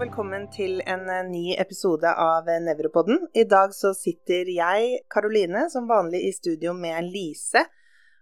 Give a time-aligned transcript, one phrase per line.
[0.00, 3.18] velkommen til en eh, ny episode av eh, Nevropodden.
[3.36, 7.66] I dag så sitter jeg, Karoline, som vanlig i studio med Lise.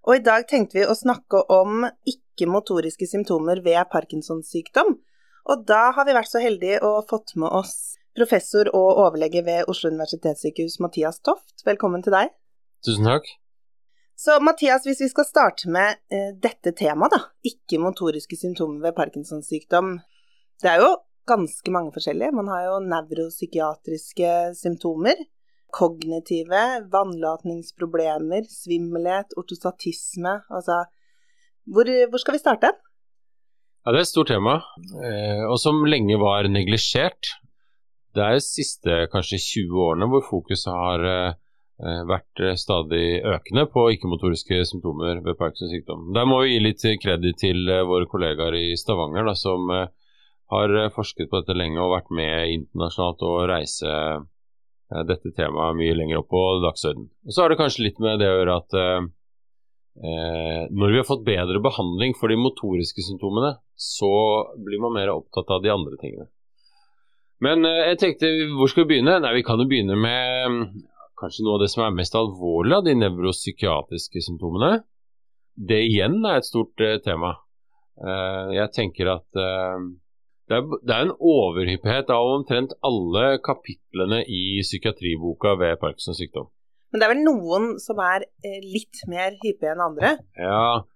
[0.09, 4.97] Og i dag tenkte vi å snakke om ikke-motoriske symptomer ved Parkinsons sykdom.
[5.47, 9.71] Og da har vi vært så heldige å fått med oss professor og overlege ved
[9.71, 11.63] Oslo universitetssykehus, Mathias Toft.
[11.69, 12.35] Velkommen til deg.
[12.87, 13.31] Tusen takk.
[14.19, 17.27] Så Mathias, hvis vi skal starte med eh, dette temaet, da.
[17.47, 20.01] Ikke-motoriske symptomer ved Parkinsons sykdom.
[20.59, 20.97] Det er jo
[21.29, 22.35] ganske mange forskjellige.
[22.37, 25.21] Man har jo nevropsykiatriske symptomer.
[25.75, 30.39] Kognitive, vannlatningsproblemer, svimmelhet, ortostatisme.
[30.49, 30.87] Altså
[31.69, 32.71] hvor, hvor skal vi starte?
[33.85, 34.61] Ja, Det er et stort tema,
[35.05, 37.35] eh, og som lenge var neglisjert.
[38.15, 43.87] Det er de siste kanskje 20 årene hvor fokuset har eh, vært stadig økende på
[43.95, 46.09] ikke-motoriske symptomer ved Parkinsons sykdom.
[46.17, 49.73] Der må vi gi litt kreditt til eh, våre kollegaer i Stavanger, da, som
[50.53, 55.77] har eh, forsket på dette lenge og vært med internasjonalt og reise eh, dette temaet
[55.77, 57.11] mye lenger opp på dagsordenen.
[57.29, 59.09] Og Så har det kanskje litt med det å gjøre at eh,
[60.09, 64.13] eh, når vi har fått bedre behandling for de motoriske symptomene, så
[64.65, 66.31] blir man mer opptatt av de andre tingene.
[67.45, 69.19] Men eh, jeg tenkte, hvor skal vi begynne?
[69.23, 70.81] Nei, Vi kan jo begynne med
[71.19, 74.81] kanskje noe av det som er mest alvorlig av de nevropsykiatriske symptomene.
[75.59, 77.37] Det igjen er et stort eh, tema.
[78.55, 79.39] jeg tenker at
[80.49, 86.49] det er, det er, en overhyppighet av omtrent alle kapitlene i psykiatriboka ved Parkinsons sykdom.
[86.89, 90.15] Men det er vel noen som er eh, litt mer hyppige enn andre?
[90.41, 90.87] Ja,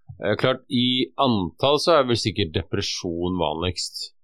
[0.40, 4.14] klart i antall så er vel sikkert depresjon vanligst.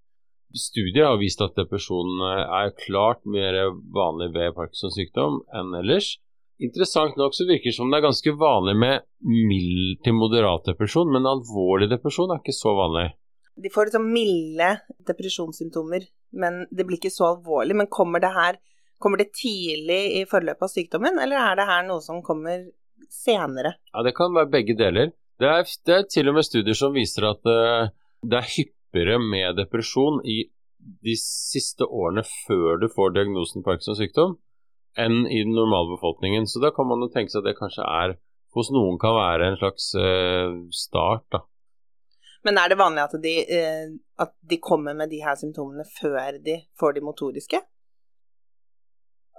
[0.57, 3.59] Studier har vist at depresjon eh, er klart mer
[3.95, 6.15] vanlig ved Parkinsons sykdom enn ellers.
[6.59, 11.13] Interessant nok så virker det som det er ganske vanlig med mild til moderat depresjon,
[11.15, 13.11] men alvorlig depresjon er ikke så vanlig.
[13.59, 14.71] De får liksom milde
[15.09, 16.07] depresjonssymptomer,
[16.39, 17.77] men det blir ikke så alvorlig.
[17.79, 18.61] Men kommer det her
[18.99, 22.65] Kommer det tidlig i forløpet av sykdommen, eller er det her noe som kommer
[23.15, 23.77] senere?
[23.93, 25.13] Ja, Det kan være begge deler.
[25.39, 27.93] Det er, det er til og med studier som viser at uh,
[28.27, 30.49] det er hyppigere med depresjon i
[31.07, 34.35] de siste årene før du får diagnosen Parkinsons sykdom,
[34.99, 36.51] enn i den normale befolkningen.
[36.51, 38.17] Så da kan man jo tenke seg at det kanskje er
[38.57, 41.45] hos noen kan være en slags uh, start da,
[42.47, 43.89] men er det vanlig at de, eh,
[44.23, 47.61] at de kommer med de her symptomene før de får de motoriske?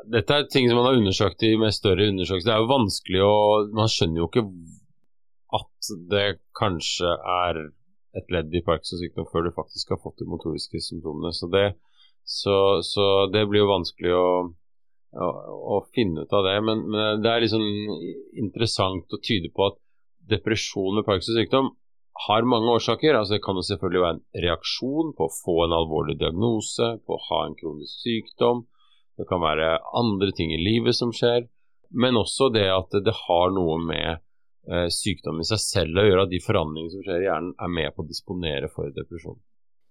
[0.10, 2.50] Dette er ting som man har undersøkt i med større undersøkelser.
[2.50, 3.34] Det er jo vanskelig å
[3.76, 4.46] Man skjønner jo ikke
[5.60, 7.60] at det kanskje er
[8.20, 11.34] et ledd i Parkinsons sykdom før du faktisk har fått de motoriske symptomene.
[11.36, 11.66] Så det,
[12.24, 12.56] så,
[12.86, 14.30] så det blir jo vanskelig å,
[15.14, 15.28] å,
[15.76, 16.56] å, finne ut av det.
[16.66, 17.66] Men, men det er liksom
[18.40, 19.80] interessant å tyde på at
[20.30, 21.74] depresjon med Parkinsons sykdom
[22.28, 23.16] har mange årsaker.
[23.16, 27.16] altså Det kan jo selvfølgelig være en reaksjon på å få en alvorlig diagnose, på
[27.16, 28.66] å ha en kronisk sykdom.
[29.20, 31.48] Det kan være andre ting i livet som skjer.
[31.90, 34.10] Men også det at det har noe med
[34.70, 37.72] eh, sykdom i seg selv å gjøre, at de forandringene som skjer i hjernen, er
[37.80, 39.40] med på å disponere for depresjon.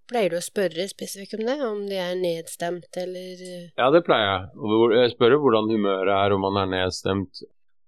[0.08, 3.42] Pleier du å spørre spesifikt om det, om de er nedstemt eller
[3.76, 4.92] Ja, det pleier jeg.
[4.96, 7.42] Jeg spør hvordan humøret er, om man er nedstemt.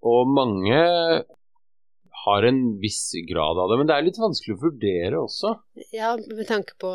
[0.05, 0.81] Og mange
[2.25, 5.55] har en viss grad av det, men det er litt vanskelig å vurdere også.
[5.95, 6.93] Ja, med tanke på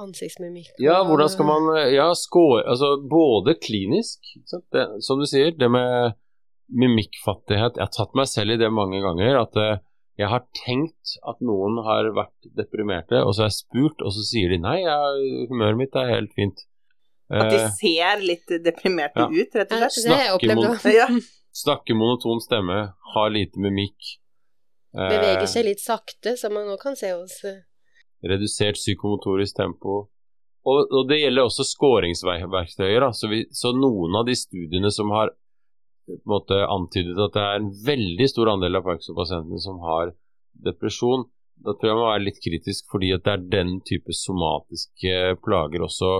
[0.00, 0.74] ansiktsmimikk.
[0.82, 4.24] Ja, hvordan skal man Ja, score Altså både klinisk,
[4.72, 6.16] det, som du sier, det med
[6.72, 9.42] mimikkfattighet Jeg har tatt meg selv i det mange ganger.
[9.42, 9.80] At eh,
[10.20, 14.24] jeg har tenkt at noen har vært deprimerte, og så har jeg spurt, og så
[14.26, 14.96] sier de nei, ja,
[15.50, 16.64] humøret mitt er helt fint.
[17.32, 19.28] At de eh, ser litt deprimerte ja.
[19.32, 19.96] ut, rett og slett?
[20.02, 20.26] Snakker, mon ja.
[20.26, 21.30] jeg opplevd òg.
[21.62, 22.78] Snakke monoton stemme,
[23.14, 24.12] har lite mimikk.
[24.92, 27.62] Beveger seg litt sakte, som man nå kan se hos eh,
[28.22, 29.94] Redusert psykomotorisk tempo.
[30.62, 33.08] Og, og det gjelder også skåringsverktøyer.
[33.18, 35.32] Så, så, noen av de studiene som har
[36.28, 40.12] måte, antydet at det er en veldig stor andel av Parkinson-pasientene som har
[40.68, 41.24] depresjon,
[41.62, 45.18] da tror jeg man må være litt kritisk, fordi at det er den type somatiske
[45.42, 46.12] plager også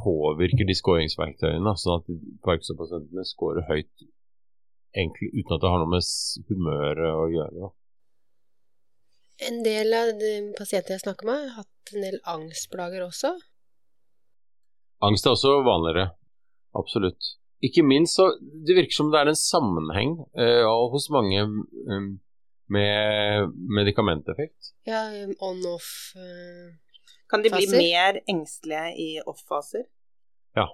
[0.00, 2.10] påvirker de skåringsverktøyene, sånn at
[2.46, 4.06] Parkinson-pasientene skårer høyt
[4.94, 6.10] egentlig uten at det har noe med
[6.50, 7.54] humøret å gjøre.
[7.62, 7.72] Da.
[9.42, 13.34] En del av de pasienter jeg snakker med, har hatt en del angstplager også.
[15.04, 16.12] Angst er også vanligere.
[16.78, 17.34] Absolutt.
[17.64, 22.08] Ikke minst så Det virker som det er en sammenheng eh, hos mange um,
[22.68, 24.74] med medikamenteffekt.
[24.88, 26.74] Ja, um, on-off uh,
[27.30, 29.86] Kan de bli mer engstelige i off-faser?
[30.56, 30.68] Ja.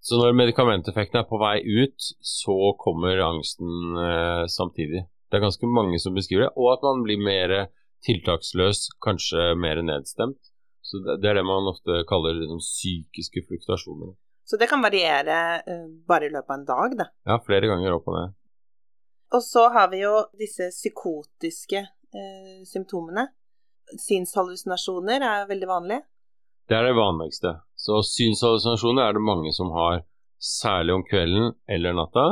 [0.00, 5.06] Så når medikamenteffekten er på vei ut, så kommer angsten eh, samtidig.
[5.30, 7.56] Det er ganske mange som beskriver det, og at man blir mer
[8.06, 10.52] tiltaksløs, kanskje mer nedstemt.
[10.86, 14.14] Så det, er det man ofte kaller liksom, psykiske fluktasjoner.
[14.46, 17.06] Så det kan variere uh, bare i løpet av en dag, da?
[17.26, 18.36] Ja, flere ganger opp og ned.
[19.34, 23.26] Og så har vi jo disse psykotiske uh, symptomene.
[23.98, 25.98] Synshallusinasjoner er veldig vanlig.
[26.70, 27.56] Det er det vanligste.
[27.74, 30.04] Så synshallusinasjoner er det mange som har,
[30.38, 32.26] særlig om kvelden eller natta.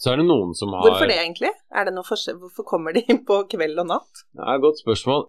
[0.00, 1.52] Så er det noen som har Hvorfor det, egentlig?
[1.74, 2.40] Er det noe forskjell?
[2.42, 4.24] Hvorfor kommer de på kveld og natt?
[4.34, 5.28] Det er et godt spørsmål.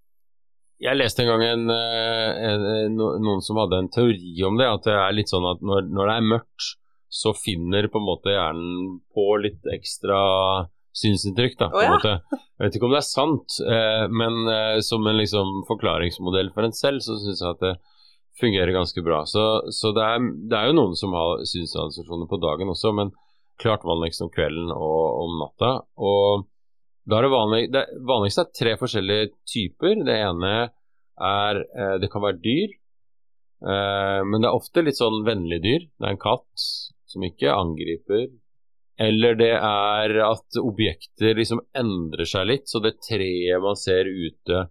[0.84, 4.68] Jeg leste en gang en, eh, en, en, noen som hadde en teori om det.
[4.68, 6.72] At det er litt sånn at når, når, det er mørkt,
[7.16, 10.20] så finner på en måte hjernen på litt ekstra
[10.96, 11.58] synsinntrykk.
[11.62, 11.88] da, på oh, ja.
[11.88, 12.42] en måte.
[12.56, 16.68] Jeg vet ikke om det er sant, eh, men eh, som en liksom forklaringsmodell for
[16.68, 17.76] en selv, så syns jeg at det
[18.40, 19.22] fungerer ganske bra.
[19.30, 23.14] Så, så det, er, det, er, jo noen som har synsassosiasjoner på dagen også, men
[23.62, 25.72] klart vanligst om kvelden og om natta.
[25.98, 26.46] Og
[27.06, 30.02] da er det, vanlig, det vanligste er tre forskjellige typer.
[30.08, 30.56] Det ene
[31.16, 32.74] er eh, Det kan være dyr,
[33.64, 35.86] eh, men det er ofte litt sånn vennlige dyr.
[35.94, 36.66] Det er en katt
[37.12, 38.26] som ikke angriper.
[39.00, 44.66] Eller det er at objekter liksom endrer seg litt, så det treet man ser ute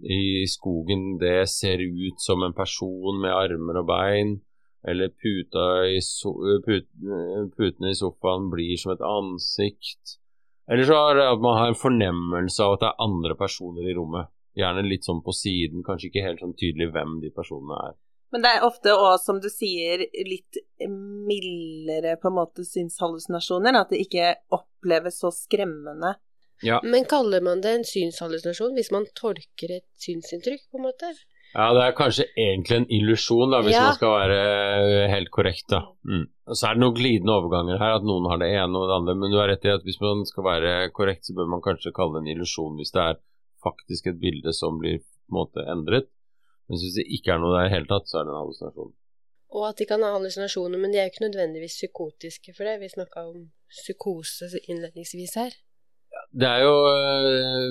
[0.00, 4.38] i skogen, det ser ut som en person med armer og bein
[4.88, 6.32] eller puta i so
[6.64, 6.88] put
[7.56, 10.16] putene i sofaen blir som et ansikt.
[10.70, 13.88] Eller så er det at man har en fornemmelse av at det er andre personer
[13.90, 14.30] i rommet.
[14.56, 17.98] Gjerne litt sånn på siden, kanskje ikke helt sånn tydelig hvem de personene er.
[18.30, 23.78] Men det er ofte òg, som du sier, litt mildere på en måte synshallusinasjoner.
[23.80, 26.14] At det ikke oppleves så skremmende.
[26.62, 26.78] Ja.
[26.84, 31.10] Men kaller man det en synshallusinasjon hvis man tolker et synsinntrykk, på en måte?
[31.50, 33.88] Ja, det er kanskje egentlig en illusjon, hvis ja.
[33.88, 34.36] man skal være
[34.84, 35.66] eh, helt korrekt.
[35.72, 35.80] da.
[36.06, 36.28] Mm.
[36.46, 38.98] Og Så er det noen glidende overganger her, at noen har det ene og det
[39.00, 39.16] andre.
[39.18, 41.94] Men du har rett i at hvis man skal være korrekt, så bør man kanskje
[41.96, 43.20] kalle det en illusjon hvis det er
[43.64, 46.06] faktisk et bilde som blir på en måte endret.
[46.70, 48.40] Men hvis det ikke er noe der i det hele tatt, så er det en
[48.44, 48.92] hallusinasjon.
[49.50, 52.78] Og at de kan ha hallusinasjoner, men de er jo ikke nødvendigvis psykotiske for det.
[52.78, 55.56] Vi snakka om psykose innledningsvis her.
[56.30, 57.70] Det er jo uh,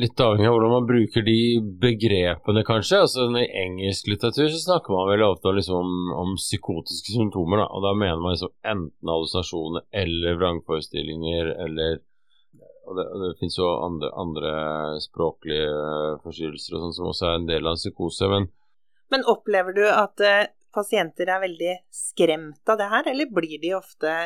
[0.00, 1.40] litt avhengig av hvordan man bruker de
[1.82, 3.02] begrepene, kanskje.
[3.04, 7.60] Altså I engelsk litteratur så snakker man veldig ofte liksom, om, om, psykotiske symptomer.
[7.60, 7.66] Da.
[7.68, 12.00] Og da mener man liksom enten hallusinasjoner eller vrangforestillinger eller
[12.90, 14.52] Og det, og det finnes jo andre, andre
[15.04, 15.68] språklige
[16.24, 18.26] forstyrrelser og sånn som også er en del av psykose.
[18.32, 18.48] Men,
[19.12, 23.76] men opplever du at uh, pasienter er veldig skremt av det her, eller blir de
[23.76, 24.16] ofte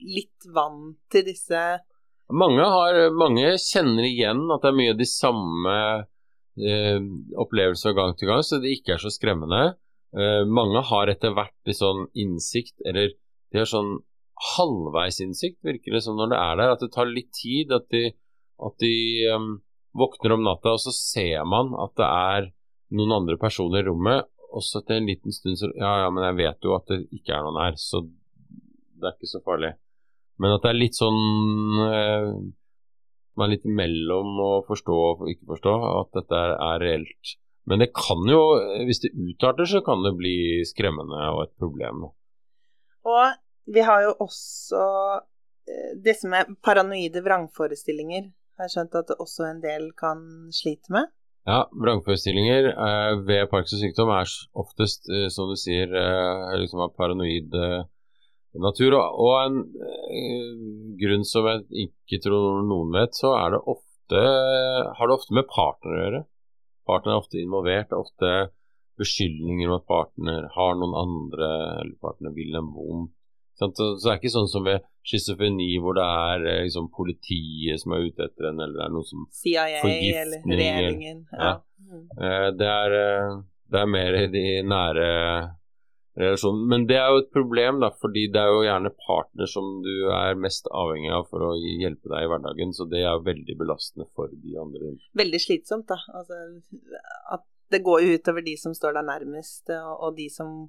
[0.00, 1.60] litt vant til disse
[2.32, 5.76] mange, har, mange, kjenner igjen at det er mye av de samme
[6.60, 6.98] eh,
[7.40, 9.74] opplevelser gang til gang, så det ikke er så skremmende.
[10.10, 13.12] Eh, mange har etter hvert litt sånn innsikt, eller
[13.50, 13.98] de har sånn
[14.56, 16.72] halvveisinnsikt, virker det som når det er der.
[16.74, 17.72] At det tar litt tid.
[17.76, 18.06] At de,
[18.62, 18.94] at de
[19.34, 19.50] um,
[19.96, 22.50] våkner om natta, og så ser man at det er
[22.96, 24.30] noen andre personer i rommet.
[24.50, 27.04] Og så etter en liten stund så Ja, ja, men jeg vet jo at det
[27.14, 29.74] ikke er noen her, så det er ikke så farlig.
[30.40, 31.20] Men at det er litt sånn
[31.84, 32.30] eh,
[33.36, 37.36] Man er litt imellom å forstå og ikke forstå at dette er reelt.
[37.70, 38.40] Men det kan jo,
[38.88, 42.08] hvis det utarter, så kan det bli skremmende og et problem.
[43.06, 43.38] Og
[43.70, 44.82] vi har jo også
[45.70, 48.28] eh, disse med paranoide vrangforestillinger.
[48.30, 51.12] Jeg Har skjønt at det også en del kan slite med?
[51.48, 56.92] Ja, vrangforestillinger eh, ved Parkinsons sykdom er oftest, eh, som du sier, eh, liksom av
[56.98, 57.80] paranoid eh,
[58.58, 58.96] natur.
[58.98, 60.64] Og en eh,
[61.00, 64.24] grunn som jeg ikke tror noen vet, så er det ofte,
[64.98, 66.22] har det ofte med partner å gjøre.
[66.90, 67.90] Partner er ofte involvert.
[67.90, 68.32] Det er ofte
[69.00, 73.14] beskyldninger om at partner har noen andre, eller partner vil en vondt.
[73.60, 77.92] Så det er ikke sånn som ved schizofreni hvor det er eh, liksom, politiet som
[77.92, 81.26] er ute etter en, eller det er noe som CIA eller regjeringen.
[81.34, 81.50] Ja.
[81.50, 81.54] ja.
[81.84, 82.04] Mm.
[82.16, 82.94] Eh, det, er,
[83.68, 85.08] det er mer i de nære
[86.18, 86.58] relasjon.
[86.70, 89.92] Men det er jo et problem, da, fordi det er jo gjerne partner som du
[90.16, 93.56] er mest avhengig av for å hjelpe deg i hverdagen, så det er jo veldig
[93.60, 94.94] belastende for de andre.
[95.20, 96.00] Veldig slitsomt, da.
[96.16, 96.42] Altså,
[97.36, 100.68] at det går utover de som står deg nærmest, og de som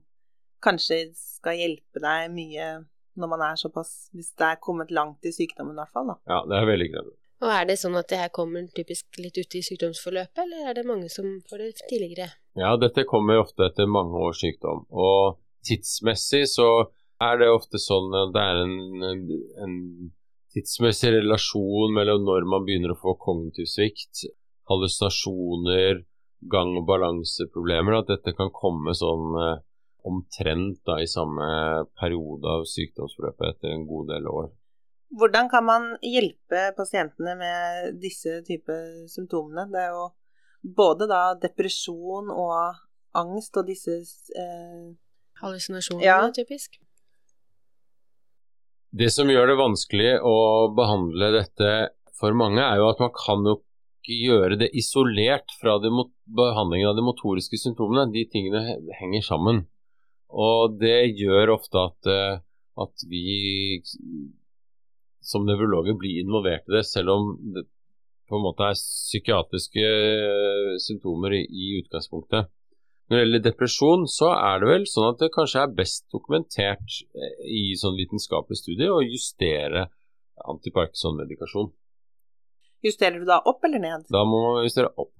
[0.62, 2.72] kanskje skal hjelpe deg mye
[3.20, 6.14] når man er såpass Hvis det er kommet langt i sykdommen, i hvert fall.
[6.14, 6.18] da.
[6.32, 7.18] Ja, det er veldig krevende.
[7.42, 10.78] Og Er det sånn at det her kommer typisk litt ute i sykdomsforløpet, eller er
[10.78, 12.28] det mange som får det tidligere?
[12.60, 14.84] Ja, dette kommer ofte etter mange års sykdom.
[14.94, 16.68] Og tidsmessig så
[17.22, 19.26] er det ofte sånn at det er en,
[19.66, 19.76] en
[20.54, 24.26] tidsmessig relasjon mellom når man begynner å få kognitiv svikt,
[24.70, 26.06] hallusinasjoner,
[26.52, 29.60] gang- og balanseproblemer, at dette kan komme sånn eh,
[30.10, 31.46] omtrent da, i samme
[31.98, 34.50] periode av sykdomsforløpet etter en god del år.
[35.12, 38.76] Hvordan kan man hjelpe pasientene med disse type
[39.12, 39.66] symptomene?
[39.72, 40.06] Det er jo
[40.64, 42.78] både da depresjon og
[43.18, 43.98] angst og disse
[44.38, 44.94] eh,
[45.42, 46.20] Hallusinasjoner, Ja.
[46.32, 46.78] typisk.
[48.94, 50.36] Det som gjør det vanskelig å
[50.76, 51.70] behandle dette
[52.20, 53.58] for mange, er jo at man kan jo
[54.02, 58.12] ikke gjøre det isolert fra det mot behandlingen av de motoriske symptomene.
[58.14, 59.64] De tingene henger sammen.
[60.32, 62.40] Og det gjør ofte at, eh,
[62.84, 63.26] at vi
[65.22, 67.68] som nevrologer blir involvert i det, selv om det
[68.32, 72.48] på en måte er psykiatriske eh, symptomer i, i utgangspunktet.
[73.12, 77.02] Når det gjelder depresjon, så er det vel sånn at det kanskje er best dokumentert
[77.12, 79.90] eh, i sånn vitenskapelig studie å justere
[80.48, 81.74] antiparkinson-medikasjon.
[82.88, 84.08] Justerer du da opp eller ned?
[84.10, 85.12] Da må man justere opp.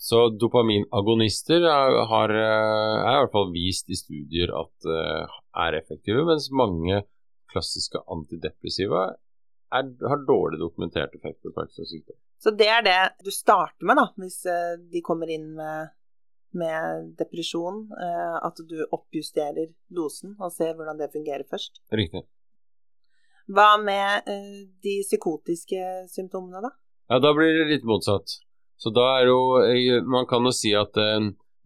[0.00, 4.88] Så dopaminagonister er, har, eh, er i hvert fall vist i studier at
[5.66, 7.02] er effektive, mens mange
[7.52, 9.08] klassiske antidepressiva
[9.74, 12.18] er, har dårlig dokumentert effekt på Parkinsons sykdom.
[12.42, 15.92] Så det er det du starter med, da, hvis eh, de kommer inn med,
[16.54, 17.86] med depresjon.
[17.96, 21.80] eh, At du oppjusterer dosen og ser hvordan det fungerer først.
[21.96, 22.22] Riktig.
[23.46, 26.72] Hva med eh, de psykotiske symptomene, da?
[27.10, 28.40] Ja, da blir det litt motsatt.
[28.76, 29.36] Så da er jo
[30.04, 30.98] Man kan jo si at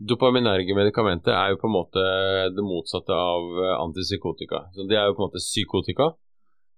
[0.00, 2.02] dopaminerge medikamenter er jo på en måte
[2.56, 4.64] det motsatte av eh, antipsykotika.
[4.74, 6.12] Så det er jo på en måte psykotika.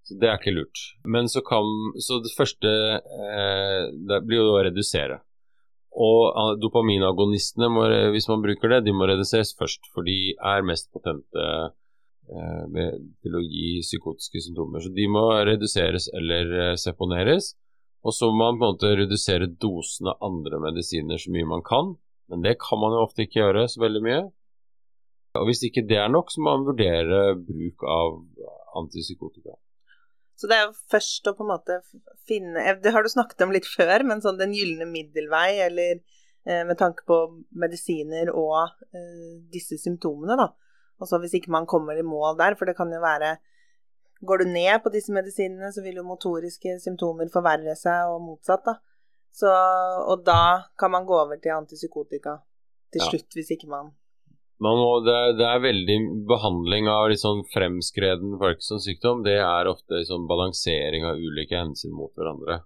[0.02, 0.80] Så det er ikke lurt.
[1.06, 1.66] Men så kan
[2.02, 5.20] Så det første eh, det blir jo å redusere.
[5.92, 9.90] Og ah, dopaminagonistene, må, hvis man bruker det, de må reduseres først.
[9.92, 11.48] For de er mest potente
[12.32, 14.82] eh, til å gi psykotiske symptomer.
[14.82, 17.54] Så de må reduseres eller eh, seponeres.
[18.02, 21.62] Og så må man på en måte redusere dosen av andre medisiner så mye man
[21.66, 21.94] kan.
[22.32, 24.22] Men det kan man jo ofte ikke gjøre så veldig mye.
[25.36, 28.16] Og hvis ikke det er nok, så må man vurdere bruk av
[28.80, 29.54] antipsykotika.
[30.36, 31.76] Så det er jo først å på en måte
[32.26, 36.00] finne eh, Det har du snakket om litt før, men sånn den gylne middelvei, eller
[36.00, 37.18] eh, med tanke på
[37.62, 40.48] medisiner og eh, disse symptomene, da.
[41.02, 43.36] Og så hvis ikke man kommer i mål der, for det kan jo være
[44.22, 48.62] Går du ned på disse medisinene, så vil jo motoriske symptomer forverre seg, og motsatt,
[48.68, 48.76] da.
[49.32, 49.48] Så,
[50.12, 52.38] og da kan man gå over til antipsykotika
[52.92, 53.08] til Ja.
[53.10, 53.92] slutt, hvis ikke man
[54.62, 55.96] Man må, det, er, det er veldig
[56.28, 59.24] behandling av liksom sånn fremskreden Parkinsons sykdom.
[59.26, 62.60] Det er ofte liksom balansering av ulike hensyn mot hverandre.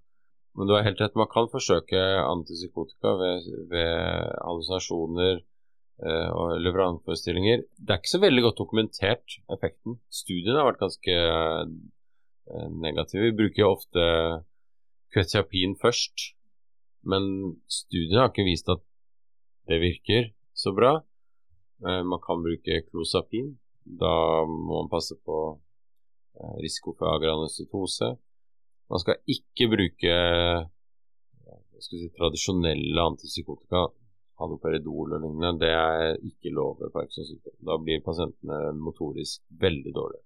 [0.57, 3.97] Men du har helt rett, man kan forsøke antipsykotika ved, ved
[4.45, 7.65] hallusinasjoner eh, og leveranseforestillinger.
[7.81, 9.97] Det er ikke så veldig godt dokumentert, effekten.
[10.13, 13.31] Studiene har vært ganske eh, negative.
[13.31, 14.07] Vi bruker jo ofte
[15.17, 16.33] kvetiapin først,
[17.11, 18.83] men studiene har ikke vist at
[19.71, 20.97] det virker så bra.
[21.87, 23.57] Eh, Man kan bruke klosapin.
[23.85, 25.39] Da må man passe på
[26.39, 28.17] eh, risiko for agranucytose.
[28.91, 30.67] Man skal ikke bruke eh,
[31.79, 33.87] skal si, tradisjonelle antipsykotika,
[34.41, 35.59] haloperidol og lignende.
[35.65, 37.59] Det er ikke lov ved Parkinsons sykdom.
[37.69, 40.25] Da blir pasientene motorisk veldig dårlige.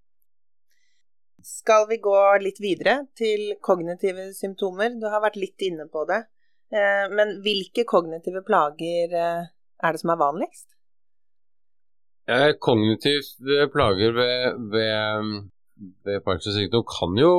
[1.40, 4.92] Skal vi gå litt videre til kognitive symptomer?
[5.00, 6.26] Du har vært litt inne på det.
[6.70, 9.48] Eh, Men hvilke kognitive plager eh,
[9.82, 10.68] er det som er vanligst?
[12.62, 15.30] Kognitive plager ved, ved,
[16.06, 17.32] ved Parkinsons sykdom kan jo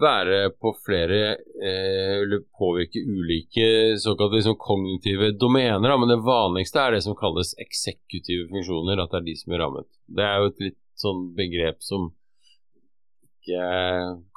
[0.00, 1.20] være på flere
[1.62, 5.96] eh, Eller påvirke ulike såkalte liksom, kognitive domener.
[5.98, 9.00] Men det vanligste er det som kalles eksekutive funksjoner.
[9.02, 9.88] At det er de som er rammet.
[10.06, 12.10] Det er jo et litt sånn begrep som
[13.44, 13.64] ikke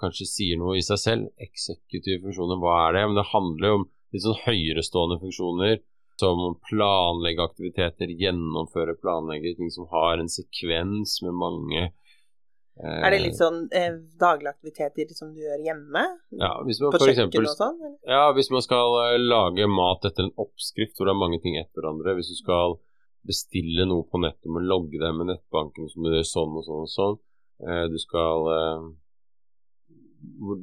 [0.02, 1.30] kanskje sier noe i seg selv.
[1.42, 3.06] Eksekutive funksjoner, hva er det?
[3.10, 5.80] Men det handler jo om litt sånn høyerestående funksjoner
[6.18, 13.20] som planlegge aktiviteter, gjennomføre planlegge ting som har en sekvens med mange eh, Er det
[13.22, 16.04] litt sånn eh, daglige aktiviteter som du gjør hjemme?
[16.42, 17.78] ja, hvis man På eksempel, og sånn?
[18.10, 21.60] ja, hvis man skal eh, lage mat etter en oppskrift hvor det er mange ting
[21.62, 22.80] etter hverandre, hvis du skal
[23.28, 26.66] bestille noe på nettet, må logge deg med nettbanken, så må du gjøre sånn og
[26.66, 27.18] sånn og sånn.
[27.64, 28.88] Eh, du skal eh,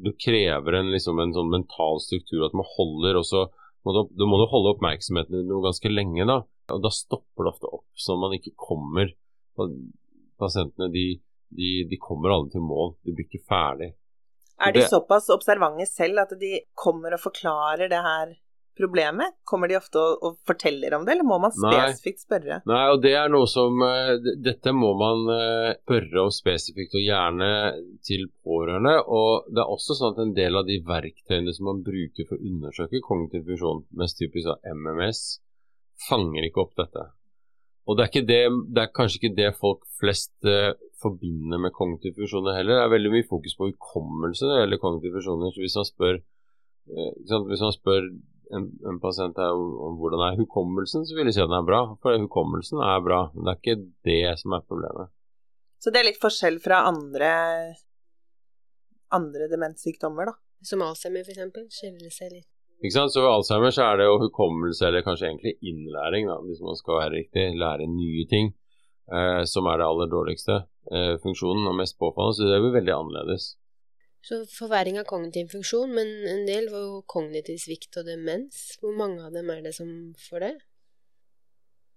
[0.04, 3.48] Du krever en, liksom, en sånn mental struktur at man holder også
[3.84, 6.38] må du, må du holde oppmerksomheten din noe ganske lenge, da.
[6.72, 9.12] Og da stopper det ofte opp, så man ikke kommer
[10.34, 11.02] Pasientene de,
[11.54, 12.88] de, de kommer aldri til mål.
[13.06, 13.92] De blir ikke ferdig.
[14.58, 18.32] Er de såpass observante selv at de kommer og forklarer det her
[18.78, 19.36] problemet?
[19.48, 22.60] Kommer de ofte og, og forteller om det, eller må man spesifikt spørre?
[22.68, 24.14] Nei, og det er noe som eh,
[24.44, 27.50] Dette må man eh, spørre om spesifikt, og gjerne
[28.06, 28.96] til pårørende.
[29.06, 32.38] Og det er også sånn at en del av de verktøyene som man bruker for
[32.38, 35.24] å undersøke kognitiv funksjon, mest typisk av MMS,
[36.08, 37.08] fanger ikke opp dette.
[37.84, 41.74] Og det er, ikke det, det er kanskje ikke det folk flest uh, forbinder med
[41.76, 42.78] kognitive funksjoner heller.
[42.78, 45.52] Det er veldig mye fokus på hukommelse når det gjelder kognitive funksjoner.
[45.52, 46.20] Så hvis man spør,
[46.88, 47.10] uh.
[47.50, 48.08] Hvis man spør
[48.52, 51.66] en, en pasient er om hvordan er hukommelsen, så vil jeg si at den er
[51.66, 51.82] bra.
[52.02, 53.76] For hukommelsen er bra, men det er ikke
[54.08, 55.12] det som er problemet.
[55.82, 57.30] Så det er litt forskjell fra andre,
[59.12, 60.36] andre demenssykdommer, da?
[60.64, 62.48] Som Alzheimer, eksempel, skiller seg litt.
[62.80, 63.12] Ikke sant?
[63.12, 66.78] Så ved Alzheimer så er det jo hukommelse, eller kanskje egentlig innlæring, da, hvis man
[66.80, 68.54] skal være riktig, lære nye ting,
[69.12, 70.56] eh, som er det aller dårligste
[70.92, 72.38] eh, funksjonen og mest påfallende.
[72.38, 73.50] Så det jo veldig annerledes.
[74.24, 78.70] Så forverring av kognitiv funksjon, men en del var jo kognitiv svikt og demens.
[78.80, 79.90] Hvor mange av dem er det som
[80.28, 80.54] får det?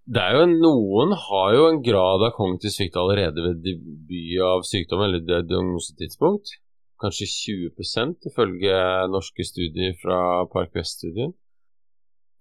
[0.07, 4.67] Det er jo Noen har jo en grad av kognitiv svikt allerede ved debut av
[4.67, 6.57] sykdom, eller diagnosetidspunkt.
[6.99, 8.77] Kanskje 20% ifølge
[9.13, 10.19] norske studier fra
[10.51, 11.31] Park West-studien.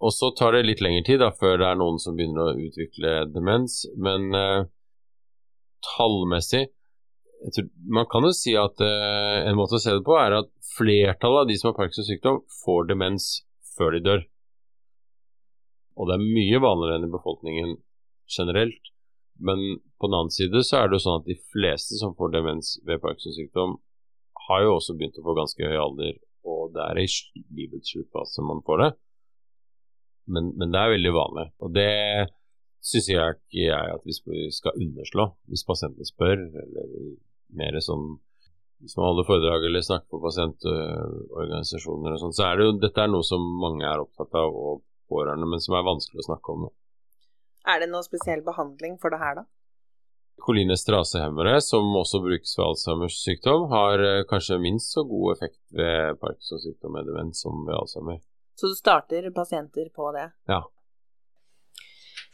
[0.02, 2.58] Og så tar det litt lengre tid da, før det er noen som begynner å
[2.66, 3.84] utvikle demens.
[3.96, 4.66] Men eh,
[5.94, 6.66] tallmessig
[7.54, 10.50] tror, Man kan jo si at uh, en måte å se det på er at
[10.76, 13.30] flertallet av de som har Parkinsons sykdom, får demens
[13.76, 14.26] før de dør.
[15.96, 17.74] Og det er mye vanligere enn i befolkningen
[18.36, 18.92] generelt.
[19.38, 22.32] Men på den annen side så er det jo sånn at de fleste som får
[22.36, 23.76] demens ved Parkinsons sykdom,
[24.46, 27.08] har jo også begynt å få ganske høy alder, og det er i
[27.56, 28.90] livets sluttfase man får det.
[30.30, 31.46] Men, men, det er veldig vanlig.
[31.62, 31.90] Og det
[32.86, 34.14] syns jeg ikke jeg at vi
[34.54, 36.94] skal underslå hvis pasientene spør, eller
[37.54, 38.16] mer som
[38.82, 43.02] hvis man holder foredrag eller snakker på pasientorganisasjoner og sånn, så er det jo dette
[43.02, 46.52] er noe som mange er opptatt av, og pårørende, men som er vanskelig å snakke
[46.52, 46.66] om.
[47.66, 49.46] Er det noe spesiell behandling for det her, da?
[50.44, 56.20] Kolinestrasehemmere, som også brukes ved Alzheimers sykdom, har eh, kanskje minst så god effekt ved
[56.20, 58.20] Parkinsons sykdom med demens som ved Alzheimer.
[58.60, 60.28] Så du starter pasienter på det?
[60.52, 60.60] Ja.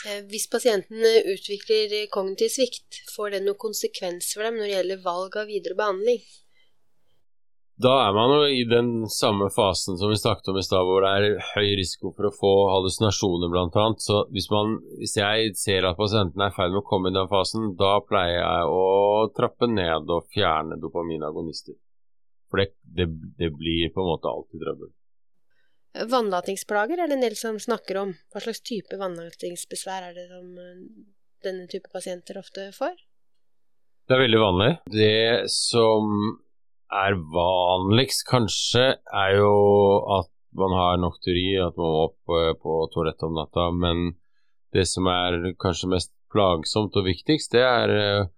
[0.08, 5.04] Eh, hvis pasienten utvikler kognitiv svikt, får det noen konsekvens for dem når det gjelder
[5.04, 6.22] valg av videre behandling?
[7.82, 11.02] Da er man jo i den samme fasen som vi snakket om i stad, hvor
[11.02, 13.86] det er høy risiko for å få hallusinasjoner bl.a.
[13.98, 17.16] Så hvis, man, hvis jeg ser at pasienten er i ferd med å komme i
[17.16, 18.84] den fasen, da pleier jeg å
[19.34, 21.78] trappe ned og fjerne dopaminagonister.
[22.52, 23.08] For det, det,
[23.40, 24.92] det blir på en måte alltid trøbbel.
[25.92, 28.14] Vannlatingsplager er det en del som snakker om.
[28.32, 30.78] Hva slags type vannlatingsbesvær er det som eh,
[31.44, 32.96] denne type pasienter ofte får?
[34.08, 34.70] Det er veldig vanlig.
[34.88, 36.08] Det som
[36.92, 39.52] er vanligst, kanskje, er jo
[40.16, 43.68] at man har nokturi, at man må opp eh, på toalettet om natta.
[43.76, 44.14] Men
[44.72, 48.30] det som er kanskje mest plagsomt og viktigst, det er eh,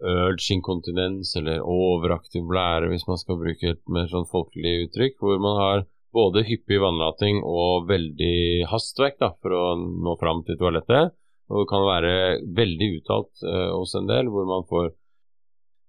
[0.00, 5.36] urge inkontinens eller overaktiv blære, hvis man skal bruke et mer sånn folkelig uttrykk, hvor
[5.44, 11.14] man har både hyppig vannlating og veldig hastverk da, for å nå fram til toalettet.
[11.52, 12.12] Og det kan være
[12.56, 14.86] veldig uttalt eh, hos en del, hvor man får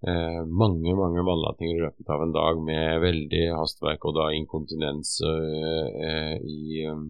[0.10, 5.16] eh, mange mange vannlatinger i løpet av en dag med veldig hastverk, og da inkontinens
[5.24, 7.08] eh, i, um,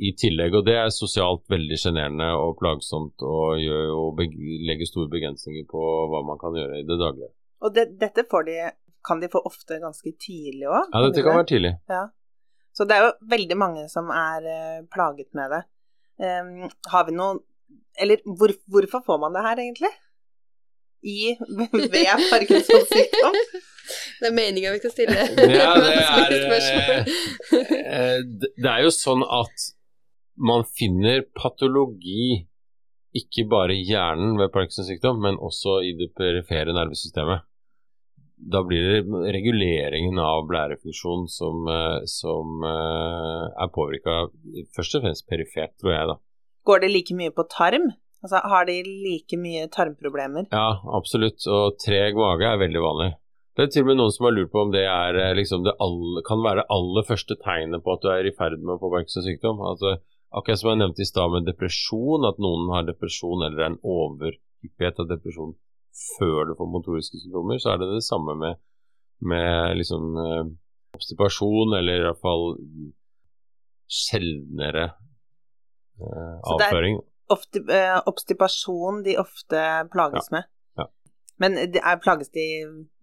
[0.00, 0.56] i, tillegg.
[0.56, 4.08] Og det er sosialt veldig sjenerende og plagsomt, og jo,
[4.70, 7.34] legger store begrensninger på hva man kan gjøre i det daglige.
[7.66, 8.58] Og det, dette får de
[9.06, 10.90] kan de få ofte ganske tidlig òg.
[10.90, 11.74] Ja, dette kan være tidlig.
[11.90, 12.06] Ja.
[12.76, 15.62] Så det er jo veldig mange som er uh, plaget med det.
[16.16, 17.42] Um, har vi noe
[18.00, 19.92] Eller hvor, hvorfor får man det her, egentlig?
[21.04, 21.36] I,
[21.94, 23.40] ved Parkinsons sykdom?
[24.18, 25.14] Det er meninga vi skal stille.
[25.52, 29.66] ja, det er uh, Det er jo sånn at
[30.36, 32.48] man finner patologi
[33.16, 37.46] ikke bare i hjernen ved Parkinsons sykdom, men også i det perifere nervesystemet
[38.36, 44.26] da blir det reguleringen av blærefunksjon som, eh, som eh, er påvirka
[44.76, 46.16] først og fremst perifert, tror jeg, da.
[46.66, 47.92] Går det like mye på tarm?
[48.24, 50.48] Altså, Har de like mye tarmproblemer?
[50.52, 51.40] Ja, absolutt.
[51.46, 53.10] Og treg mage er veldig vanlig.
[53.56, 55.64] Det er til og med noen som har lurt på om det, er, eh, liksom,
[55.64, 58.76] det alle, kan være det aller første tegnet på at du er i ferd med
[58.76, 59.62] å få Parkinsons.
[59.72, 59.96] Altså,
[60.36, 65.00] akkurat som jeg nevnte i stad med depresjon, at noen har depresjon eller en overhyppighet
[65.00, 65.56] av depresjon
[66.18, 68.60] før du får motoriske symptomer, så er det det samme med,
[69.24, 70.44] med liksom eh,
[70.96, 72.48] obstipasjon, eller i hvert fall
[73.86, 74.90] sjeldnere
[76.00, 77.00] eh, avføring.
[77.28, 80.36] Så det er eh, obstipasjon de ofte plages ja.
[80.36, 80.52] med?
[80.78, 80.86] Ja.
[81.42, 82.46] Men er, plages de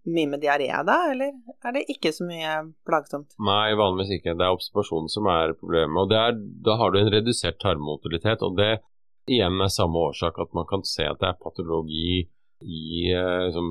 [0.04, 1.32] mye med diaré da, eller
[1.64, 2.56] er det ikke så mye
[2.88, 3.36] plagsomt?
[3.40, 4.36] Nei, vanligvis ikke.
[4.36, 5.96] Det er obstipasjonen som er problemet.
[6.02, 8.72] Og er, da har du en redusert tarmmotilitet, og det
[9.30, 12.26] igjen er samme årsak at man kan se at det er patologi
[12.64, 13.70] i liksom,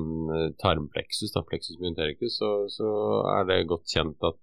[0.62, 1.42] tarmpleksus, da,
[1.80, 2.88] myntericus, så, så,
[3.34, 4.38] er det godt kjent at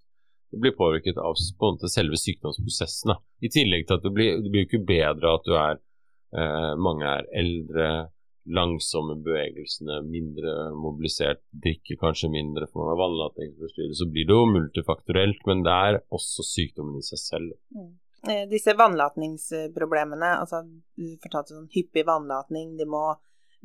[0.51, 3.13] det blir påvirket av på måte, selve sykdomsprosessen.
[3.13, 3.21] Da.
[3.39, 5.77] I tillegg til at det blir, det blir ikke bedre at du er
[6.35, 7.87] eh, Mange er eldre,
[8.51, 12.99] langsomme bevegelsene, mindre mobilisert, drikker kanskje mindre for man har
[13.95, 17.55] så blir det jo multifaktorelt, men det er også sykdommen i seg selv.
[17.77, 17.91] Mm.
[18.29, 23.07] Eh, disse vannlatningsproblemene, altså du fortalte sånn hyppig vannlatning, de må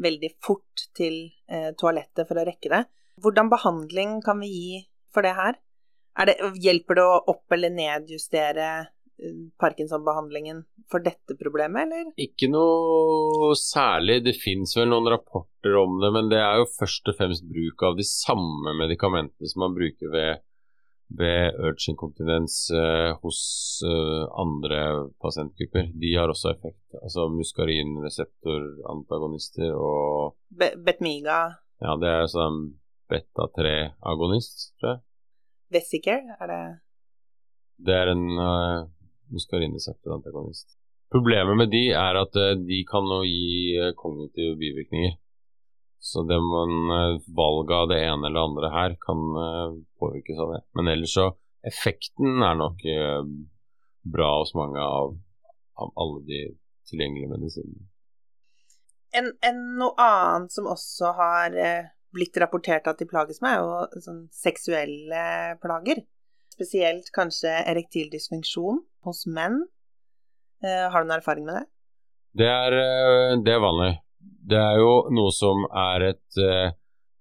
[0.03, 2.83] veldig fort til eh, toalettet for å rekke det.
[3.23, 4.83] Hvordan behandling kan vi gi
[5.15, 5.57] for det her?
[6.27, 12.11] Det, hjelper det å opp- eller nedjustere eh, Parkinson-behandlingen for dette problemet, eller?
[12.21, 14.23] Ikke noe særlig.
[14.25, 17.85] Det fins vel noen rapporter om det, men det er jo først og fremst bruk
[17.89, 20.45] av de samme medikamentene som man bruker ved,
[21.09, 23.39] ved urge-inkontinens uh, hos
[23.87, 25.87] uh, andre pasientgrupper.
[25.95, 26.95] De har også effekt.
[27.03, 31.49] Altså muskarinreseptorantagonister og Be Betmiga?
[31.83, 32.79] Ja, det er sånn
[33.11, 35.01] beta-3-agonist, tror jeg.
[35.77, 36.65] Vesiker, er det
[37.87, 38.81] Det er en uh,
[39.31, 40.69] muskarinreseptorantagonist.
[41.13, 42.35] Problemet med de er at
[42.67, 45.15] de kan nå gi kognitive bivirkninger.
[46.07, 49.25] Så det man, uh, valget av det ene eller andre her kan
[50.01, 50.63] påvirkes av det.
[50.79, 51.33] Men ellers så
[51.67, 52.83] Effekten er nok
[54.07, 55.17] bra hos mange av,
[55.83, 56.43] av alle de
[56.87, 57.89] tilgjengelige medisinene.
[59.19, 61.57] En, en, noe annet som også har
[62.15, 65.25] blitt rapportert at de plages med, er jo sånn seksuelle
[65.63, 66.05] plager.
[66.57, 69.61] Spesielt kanskje erektil dysfunksjon hos menn.
[70.65, 71.67] Eh, har du noen erfaring med det?
[72.41, 73.93] Det er, eh, det er, vanlig.
[74.47, 76.71] Det er jo noe som er et uh,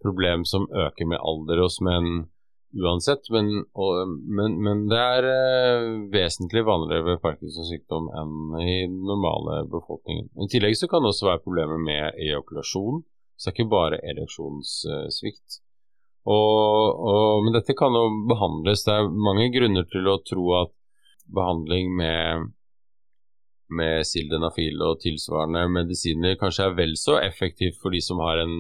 [0.06, 2.28] problem som øker med alder hos menn
[2.76, 8.78] uansett, men, og, men, men det er uh, vesentlig vanligere ved Parkinsons sykdom enn i
[8.84, 10.30] den normale befolkningen.
[10.38, 13.04] I tillegg så kan det også være problemer med ejakulasjon
[13.36, 15.58] så det er ikke bare ereksjonssvikt.
[16.26, 18.86] Men dette kan jo behandles.
[18.86, 20.72] Det er mange grunner til å tro at
[21.36, 22.54] behandling med,
[23.74, 28.58] med sildenafil og tilsvarende medisiner kanskje er vel så effektivt for de som har en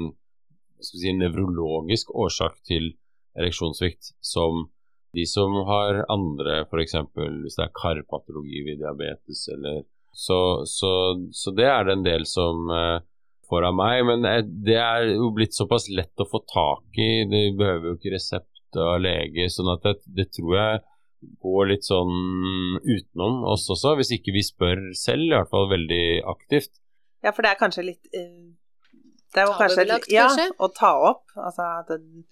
[0.81, 2.93] si, nevrologisk årsak til
[3.37, 4.67] ereksjonssvikt, som
[5.15, 6.97] de som har andre, f.eks.
[7.15, 9.83] hvis det er karpatologi ved diabetes eller
[10.15, 10.91] så, så,
[11.31, 13.03] så, det er det en del som eh,
[13.49, 14.01] foran meg.
[14.07, 14.23] Men
[14.63, 17.25] det er jo blitt såpass lett å få tak i.
[17.27, 19.49] Det behøver jo ikke resept av lege.
[19.51, 20.83] sånn at det, det, tror jeg
[21.41, 26.05] går litt sånn utenom oss også, hvis ikke vi spør selv, i hvert fall veldig
[26.31, 26.73] aktivt.
[27.25, 28.53] Ja, for det er kanskje litt uh,
[29.33, 30.29] Det er jo kanskje, litt, ja,
[30.61, 31.25] å ta opp.
[31.35, 32.25] Altså at det,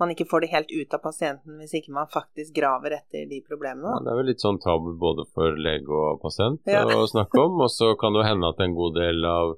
[0.00, 3.38] man ikke får det helt ut av pasienten hvis ikke man faktisk graver etter de
[3.46, 3.92] problemene.
[3.92, 6.82] Ja, det er vel litt sånn tabu både for lege og pasient ja.
[6.82, 7.60] å snakke om.
[7.62, 9.54] Og så kan det jo hende at en god del av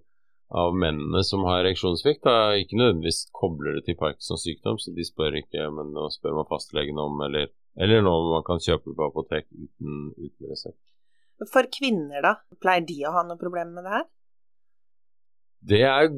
[0.54, 2.28] av mennene som har ereksjonssvikt,
[2.60, 6.46] ikke nødvendigvis kobler det til Parkinsons sykdom, så de spør ikke, men nå spør man
[6.50, 7.48] fastlegen om, eller,
[7.80, 10.80] eller noe man kan kjøpe på apotek uten, uten resept.
[11.50, 14.04] For kvinner, da, pleier de å ha noe problem med det her?
[15.64, 16.10] Det er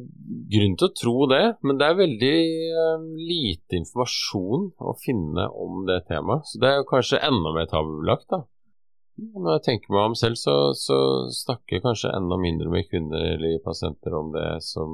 [0.50, 2.36] grunn til å tro det, men det er veldig
[2.74, 6.48] uh, lite informasjon å finne om det temaet.
[6.50, 8.42] Så det er jo kanskje enda mer tabubelagt, da.
[9.16, 10.98] Når jeg tenker meg om selv, så, så
[11.32, 14.90] snakker jeg kanskje enda mindre med kvinner eller pasienter om det som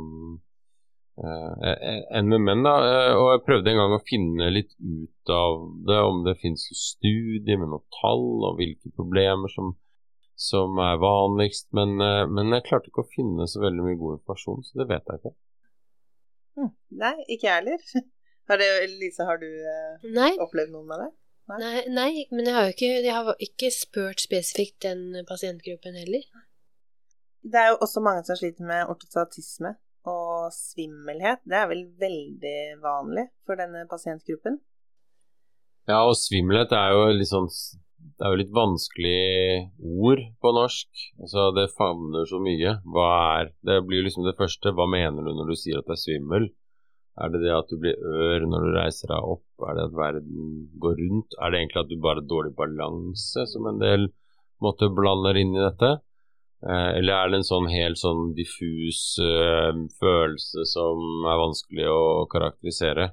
[1.20, 2.62] enn med menn.
[2.64, 6.38] da, eh, Og jeg prøvde en gang å finne litt ut av det, om det
[6.40, 9.74] finnes studier med noen tall og hvilke problemer som,
[10.36, 11.68] som er vanligst.
[11.72, 14.88] Men, eh, men, jeg klarte ikke å finne så veldig mye god informasjon, så det
[14.88, 15.34] vet jeg ikke.
[16.56, 16.72] Hm,
[17.04, 17.88] nei, ikke jeg heller.
[18.50, 21.12] Har det, Lise, har du eh, opplevd noe med det?
[21.52, 26.24] Nei, nei, men jeg har jo ikke, jeg har ikke spurt spesifikt den pasientgruppen heller.
[27.42, 29.76] Det er jo også mange som sliter med ortostatisme
[30.10, 31.42] og svimmelhet.
[31.46, 34.58] Det er vel veldig vanlig for denne pasientgruppen?
[35.90, 39.18] Ja, og svimmelhet er jo litt sånn Det er jo litt vanskelig
[39.78, 40.90] ord på norsk.
[41.22, 42.76] Altså, det favner så mye.
[42.82, 43.08] Hva
[43.40, 44.74] er Det blir liksom det første.
[44.74, 46.50] Hva mener du når du sier at det er svimmel?
[47.20, 49.46] Er det det at du blir ør når du reiser deg opp?
[49.68, 51.36] Er det at verden går rundt?
[51.38, 54.08] Er det egentlig at du bare har dårlig balanse, som en del
[54.64, 55.98] måtte blander inn i dette?
[56.62, 62.02] Eh, eller er det en sånn helt sånn diffus uh, følelse som er vanskelig å
[62.30, 63.08] karakterisere?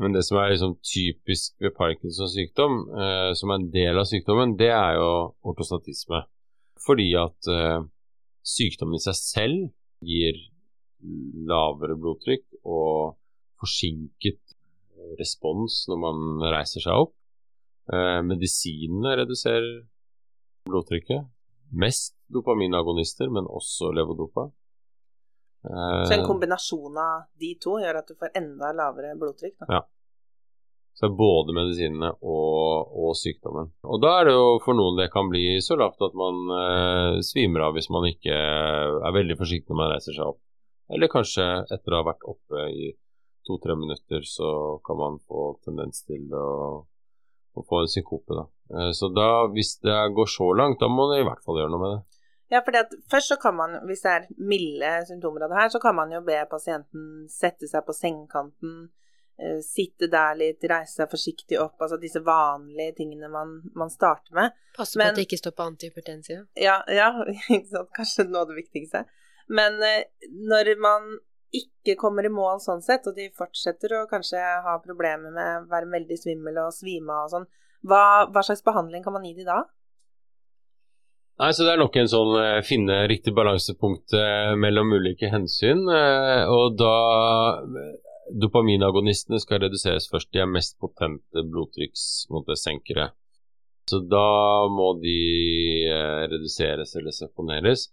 [0.00, 4.10] Men det som er liksom typisk ved Parkinsons sykdom, uh, som er en del av
[4.10, 5.10] sykdommen, det er jo
[5.52, 6.24] ortostatisme.
[6.82, 7.78] Fordi at uh,
[8.42, 9.70] sykdommen i seg selv
[10.02, 10.34] gir
[11.46, 13.14] lavere blodtrykk og
[13.60, 14.56] forsinket
[15.20, 17.14] respons når man reiser seg opp.
[18.24, 19.80] Medisinene reduserer
[20.68, 21.24] blodtrykket.
[21.70, 24.50] Mest dopaminagonister, men også levodopa.
[25.64, 29.56] Eh, Så en kombinasjon av de to gjør at du får enda lavere blodtrykk?
[29.60, 29.80] Da.
[29.80, 29.82] Ja.
[30.94, 33.70] Så det er både medisinene og, og, sykdommen.
[33.88, 37.20] Og da er det jo for noen det kan bli så lavt at man eh,
[37.24, 40.40] svimer av hvis man ikke er veldig forsiktig når man reiser seg opp.
[40.90, 42.90] Eller kanskje etter å ha vært oppe i
[43.46, 46.48] to-tre minutter, så kan man få tendens til å,
[47.54, 48.36] å få en synkope.
[48.36, 48.44] Da.
[48.70, 51.74] Eh, så da, hvis det går så langt, da må det i hvert fall gjøre
[51.74, 52.00] noe med det.
[52.50, 52.74] Ja, for
[53.10, 56.10] først så kan man, hvis det er milde symptomer av det her, så kan man
[56.10, 58.88] jo be pasienten sette seg på sengekanten,
[59.38, 64.34] eh, sitte der litt, reise seg forsiktig opp, altså disse vanlige tingene man, man starter
[64.34, 64.58] med.
[64.74, 66.44] Passe på Men, at det ikke står på antihypertensiv.
[66.58, 67.12] Ja, ja.
[67.98, 69.06] Kanskje noe av det viktigste.
[69.50, 71.10] Men eh, når man
[71.54, 75.70] ikke kommer i mål sånn sett, og de fortsetter å kanskje ha problemer med å
[75.70, 77.48] være veldig svimmel og svime av og sånn,
[77.86, 79.62] hva, hva, slags behandling kan man gi de da?
[81.40, 85.86] Nei, så Det er nok en sånn eh, finne riktig balansepunkt eh, mellom ulike hensyn.
[85.88, 86.96] Eh, og da
[88.30, 90.28] Dopaminagonistene skal reduseres først.
[90.30, 93.08] De er mest potente blodtrykkssenkere.
[93.90, 95.16] Så da må de
[96.30, 97.88] reduseres eller seponeres.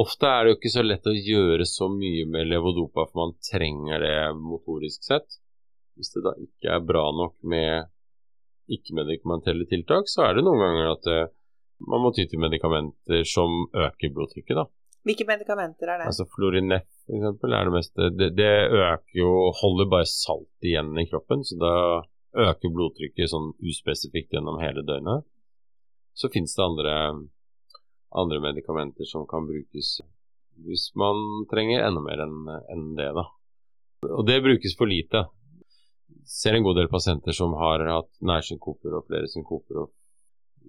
[0.00, 3.34] Ofte er det jo ikke så lett å gjøre så mye med levodopa, for man
[3.42, 5.40] trenger det motorisk sett.
[5.98, 7.90] Hvis det da ikke er bra nok med
[8.76, 11.32] ikke-medikamentelle tiltak, så er det noen ganger at uh,
[11.90, 14.58] man må ty til medikamenter som øker blodtrykket.
[14.58, 14.66] da.
[15.08, 16.10] Hvilke medikamenter er det?
[16.10, 18.10] Altså Florinef eksempel, er det meste.
[18.18, 21.74] Det, det øker jo Holder bare salt igjen i kroppen, så da
[22.50, 25.26] øker blodtrykket sånn uspesifikt gjennom hele døgnet.
[26.14, 26.94] Så finnes det andre,
[28.22, 29.98] andre medikamenter som kan brukes
[30.60, 33.24] hvis man trenger enda mer enn en det, da.
[34.10, 35.22] Og det brukes for lite
[36.26, 39.90] ser en god del pasienter som har hatt nærsynkoper og flere synkoper, og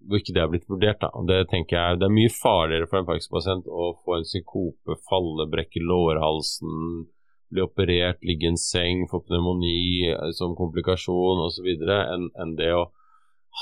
[0.07, 1.01] hvor ikke det har blitt vurdert.
[1.03, 1.09] Da.
[1.29, 5.47] Det tenker jeg det er mye farligere for en Parkinson-pasient å få en synkope, falle,
[5.51, 7.05] brekke lårhalsen,
[7.51, 12.71] bli operert, ligge i en seng, få pneumoni eh, som komplikasjon osv., enn en det
[12.73, 12.87] å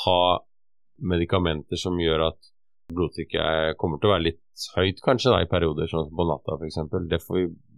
[0.06, 0.22] ha
[1.00, 2.52] medikamenter som gjør at
[2.94, 6.58] blodtrykket kommer til å være litt høyt kanskje da, i perioder, sånn som på natta
[6.58, 6.80] f.eks.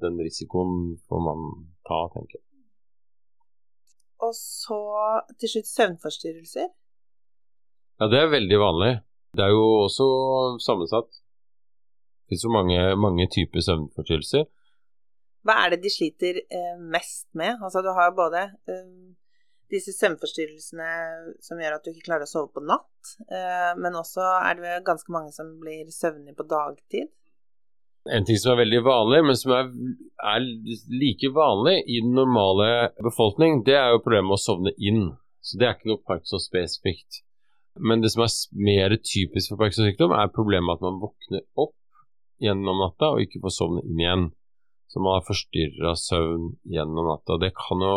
[0.01, 1.49] Den risikoen får man
[1.87, 2.45] ta, tenker jeg.
[4.21, 4.81] Og så
[5.39, 6.69] til slutt søvnforstyrrelser.
[8.01, 8.91] Ja, det er veldig vanlig.
[9.38, 10.07] Det er jo også
[10.63, 11.10] sammensatt.
[11.12, 14.45] Det finnes jo mange, mange typer søvnforstyrrelser.
[15.45, 17.57] Hva er det de sliter eh, mest med?
[17.63, 18.91] Altså, du har jo både eh,
[19.73, 20.89] disse søvnforstyrrelsene
[21.41, 24.75] som gjør at du ikke klarer å sove på natt, eh, men også er det
[24.88, 27.10] ganske mange som blir søvnige på dagtid.
[28.09, 29.67] En ting som er veldig vanlig, men som er,
[30.25, 30.45] er,
[30.89, 35.03] like vanlig i den normale befolkning, det er jo problemet med å sovne inn.
[35.41, 37.21] Så Det er ikke noe Parkinson-spesifikt.
[37.77, 41.77] Men det som er mer typisk for Parkinson-sykdom, er problemet med at man våkner opp
[42.41, 44.25] gjennom natta og ikke får sovne inn igjen.
[44.89, 47.37] Så man har forstyrra søvn gjennom natta.
[47.39, 47.93] Det kan jo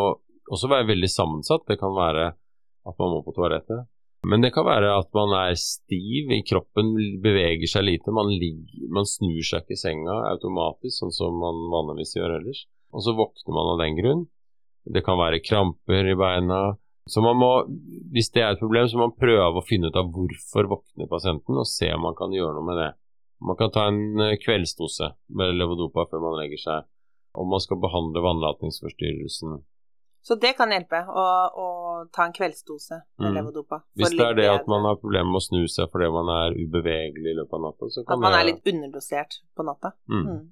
[0.53, 1.65] også være veldig sammensatt.
[1.67, 2.29] Det kan være
[2.85, 3.89] at man må på toalettet.
[4.25, 8.15] Men det kan være at man er stiv i kroppen, beveger seg lite.
[8.15, 12.65] Man, ligger, man snur seg ikke i senga automatisk, sånn som man vanligvis gjør ellers.
[12.95, 14.25] Og så våkner man av den grunn.
[14.85, 16.63] Det kan være kramper i beina.
[17.11, 17.51] Så man må,
[18.15, 21.11] hvis det er et problem, så må man prøve å finne ut av hvorfor våkner
[21.11, 22.91] pasienten, og se om man kan gjøre noe med det.
[23.45, 26.89] Man kan ta en eh, kveldsdose med levodopa før man legger seg.
[27.37, 29.59] Om man skal behandle vannlatningsforstyrrelsen.
[30.25, 31.25] så det kan hjelpe å,
[32.13, 33.37] ta en kveldsdose med mm.
[33.39, 33.81] levodopa.
[33.99, 36.59] Hvis det er det at man har problemer med å snu seg fordi man er
[36.59, 39.95] ubevegelig i løpet av natta, så kan At man er litt underdosert på natta.
[40.11, 40.27] Mm.
[40.29, 40.45] Mm.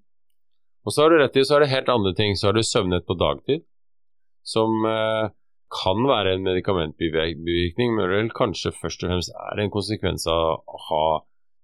[0.82, 2.34] Og så har du rett i, så er det helt andre ting.
[2.36, 3.64] Så har du søvnhet på dagtid,
[4.42, 5.30] som eh,
[5.72, 10.80] kan være en medikamentbivirkning, men vel kanskje først og fremst er en konsekvens av å
[10.88, 11.04] ha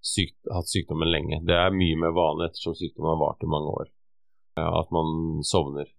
[0.04, 1.42] syk, hatt sykdommen lenge.
[1.46, 3.90] Det er mye mer vanlig ettersom sykdommen har vart i mange år.
[4.58, 5.90] At man sovner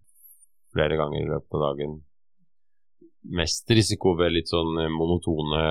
[0.73, 1.99] flere ganger i løpet av dagen.
[3.29, 5.63] Mest risiko ved litt sånn eh, monotone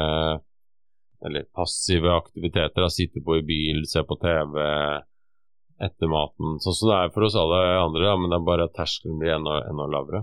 [1.26, 2.78] eller passive aktiviteter.
[2.78, 4.58] Da sitte på i bil, se på TV
[5.82, 6.58] etter maten.
[6.62, 9.18] Sånn som det er for oss alle andre, da, men det er bare at terskelen
[9.18, 10.22] blir enda, enda lavere.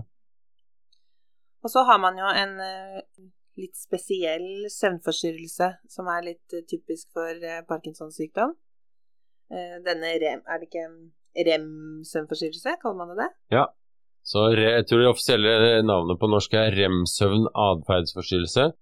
[1.64, 3.28] Og så har man jo en uh,
[3.60, 8.56] litt spesiell søvnforstyrrelse som er litt uh, typisk for Parkinsons sykdom.
[9.84, 10.88] denne rem, er det ikke
[11.46, 13.28] rem-søvnforstyrrelse, kaller man det det?
[13.54, 13.66] Ja,
[14.26, 18.72] så jeg tror det offisielle navnet på norsk er remsøvn atferdsforstyrrelse.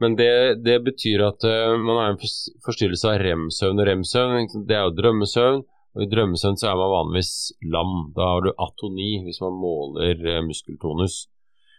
[0.00, 2.22] Men det, det, betyr at uh, man har en
[2.64, 4.48] forstyrrelse av remsøvn og remsøvn.
[4.66, 5.60] Det er jo drømmesøvn,
[5.94, 7.34] og i drømmesøvn så er man vanligvis
[7.70, 7.92] lam.
[8.16, 11.20] Da har du atoni hvis man måler uh, muskeltonus.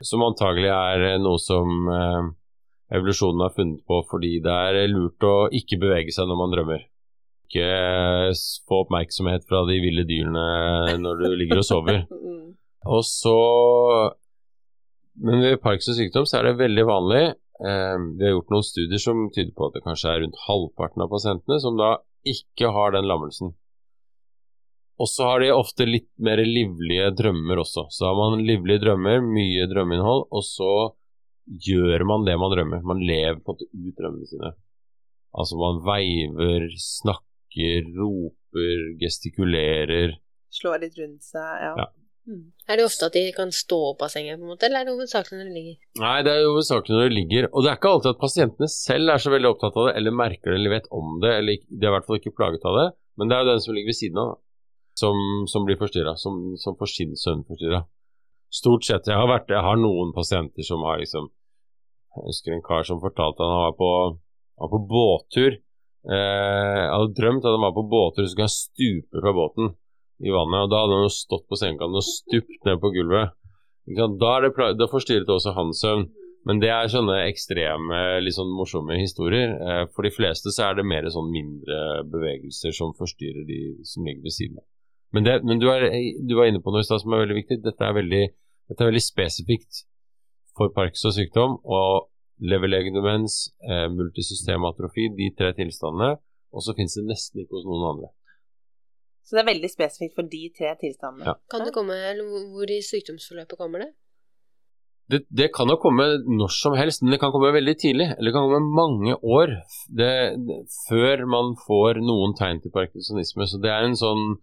[0.05, 1.89] Som antagelig er uh, noe som
[2.91, 6.87] evolusjonen har funnet på fordi det er lurt å ikke bevege seg når man drømmer.
[7.49, 7.67] Ikke
[8.69, 12.03] få oppmerksomhet fra de ville dyrene når du ligger og sover.
[12.89, 13.37] Og så
[15.21, 19.01] Men ved Parkinsons sykdom så er det veldig vanlig eh, Vi har gjort noen studier
[19.03, 22.93] som tyder på at det kanskje er rundt halvparten av pasientene som da ikke har
[22.95, 23.53] den lammelsen.
[25.01, 27.87] Og så har de ofte litt mer livlige drømmer også.
[27.89, 30.73] Så har man livlige drømmer, mye drømmeinnhold, og så
[31.65, 32.83] gjør man det man drømmer.
[32.85, 34.51] Man lever på en måte ut drømmene sine.
[35.31, 40.19] Altså man veiver, snakker, roper, gestikulerer.
[40.53, 41.73] Slår litt rundt seg, ja.
[41.81, 41.89] Ja.
[42.29, 42.51] Mm.
[42.69, 44.87] Er det ofte at de kan stå opp av senga, på en måte, eller er
[44.87, 45.77] det hovedsakelig når de ligger?
[46.03, 49.13] Nei, det er hovedsakelig når de ligger Og det er ikke alltid at pasientene selv
[49.13, 51.81] er så veldig opptatt av det, eller merker det eller vet om det, eller de
[51.81, 52.87] er i hvert fall ikke plaget av det.
[53.17, 54.37] Men det er jo den som ligger ved siden av, da,
[55.01, 57.81] som, som blir forstyrra, som, som får sin søvn forstyrra.
[58.51, 59.09] Stort sett.
[59.09, 61.29] Jeg har, vært, jeg har noen pasienter som har liksom
[62.11, 63.91] Jeg husker en kar som fortalte at han var på,
[64.61, 65.53] var på båttur.
[66.05, 69.71] Eh, han hadde drømt at han var på båttur, og skulle stupe fra båten
[70.21, 70.65] i vannet.
[70.65, 73.37] Og da hadde han jo stått på sengekanten og stupt ned på gulvet.
[73.97, 76.09] Da, det, da forstyrret det også hans søvn.
[76.47, 79.53] Men det er sånne ekstreme, litt sånn morsomme historier.
[79.61, 84.07] Eh, for de fleste så er det mer sånn mindre bevegelser som forstyrrer de som
[84.07, 84.65] ligger ved siden av.
[85.13, 85.85] Men, det, men du, er,
[86.23, 87.59] du var inne på noe i stad som er veldig viktig.
[87.65, 88.23] Dette er veldig,
[88.71, 89.83] dette er veldig spesifikt
[90.57, 92.07] for Parkinsons sykdom og
[92.41, 93.35] leverlegedemens,
[93.69, 96.15] eh, multisystematrofi, de tre tilstandene.
[96.51, 98.09] Og så finnes det nesten ikke hos noen andre.
[99.31, 101.23] Så det er veldig spesifikt for de tre tilstandene.
[101.29, 101.33] Ja.
[101.47, 103.93] Kan det komme, eller hvor- i sykdomsforløpet kommer det?
[105.11, 108.07] det, det kan jo komme når som helst, men det kan komme veldig tidlig.
[108.15, 109.53] Eller det kan komme mange år
[109.87, 110.11] det,
[110.47, 110.57] det,
[110.89, 113.47] før man får noen tegn til parkinsonisme.
[113.47, 114.39] Så det er en sånn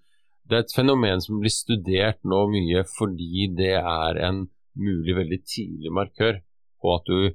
[0.48, 4.46] Det er et fenomen som blir studert nå mye fordi det er en
[4.81, 6.38] mulig veldig tidlig markør
[6.81, 7.35] på at du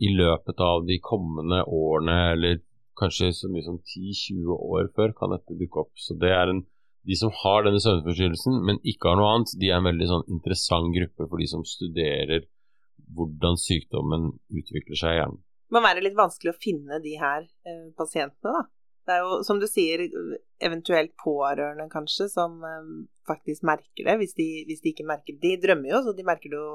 [0.00, 2.62] i løpet av de kommende årene, eller
[3.00, 5.92] kanskje så mye som 10-20 år før, kan dette dukke opp.
[5.98, 6.64] Så det er en
[7.08, 10.26] de som har denne søvnforstyrrelsen, men ikke har noe annet, de er en veldig sånn
[10.34, 12.44] interessant gruppe for de som studerer
[13.16, 15.40] hvordan sykdommen utvikler seg i hjernen.
[15.40, 18.66] Det må være litt vanskelig å finne de her eh, pasientene, da.
[19.08, 20.02] Det er jo, som du sier,
[20.62, 22.90] eventuelt pårørende kanskje, som eh,
[23.26, 25.40] faktisk merker det, hvis de, hvis de ikke merker det.
[25.46, 26.74] De drømmer jo, så de merker det jo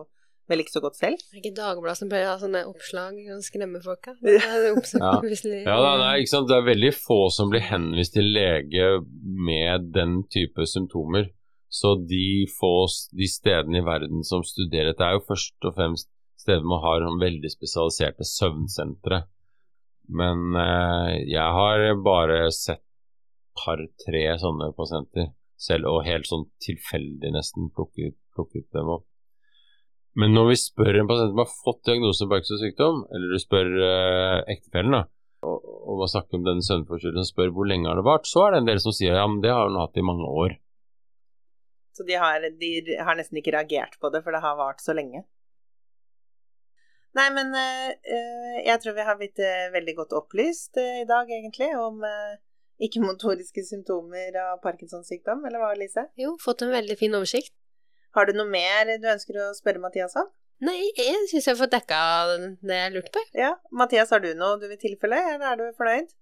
[0.51, 1.21] vel ikke så godt selv.
[1.21, 4.11] Det Er ikke Dagbladet som bør ha sånne oppslag og skremme folk?
[4.25, 4.51] Ja.
[5.65, 6.49] Ja, det, er, ikke sant?
[6.51, 8.89] det er veldig få som blir henvist til lege
[9.49, 11.31] med den type symptomer.
[11.69, 12.85] Så de få
[13.17, 17.03] de stedene i verden som studerer dette, er jo først og fremst steder man har
[17.03, 19.23] sånn veldig spesialiserte søvnsentre.
[20.15, 22.83] Men eh, jeg har bare sett
[23.57, 29.07] par-tre sånne pasienter selv, og helt sånn tilfeldig nesten plukket, plukket dem opp.
[30.15, 33.71] Men når vi spør en pasient som har fått diagnose Parkinsons sykdom, eller du spør
[33.83, 35.01] eh, ektefellen, da,
[35.45, 38.45] og, og man snakker om denne søvnforstyrrelsen og spør hvor lenge har det vart, så
[38.45, 40.55] er det en del som sier ja, men det har hun hatt i mange år.
[41.95, 42.71] Så de har, de
[43.07, 45.23] har nesten ikke reagert på det, for det har vart så lenge.
[47.15, 51.07] Nei, men eh, eh, jeg tror vi har blitt eh, veldig godt opplyst eh, i
[51.07, 52.33] dag, egentlig, om eh,
[52.83, 56.09] ikke-motoriske symptomer av Parkinsons sykdom, eller hva, Lise?
[56.19, 57.55] Jo, fått en veldig fin oversikt.
[58.15, 60.29] Har du noe mer du ønsker å spørre Mathias om?
[60.63, 61.97] Nei, jeg syns jeg har fått dekka
[62.63, 63.23] det jeg lurte på.
[63.35, 66.13] Ja, Mathias, har du noe du vil tilfelle, eller er du fornøyd?